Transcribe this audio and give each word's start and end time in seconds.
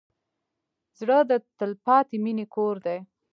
زړه 0.99 1.17
د 1.29 1.31
تلپاتې 1.57 2.15
مینې 2.23 2.45
کور 2.55 2.75
دی. 2.85 2.99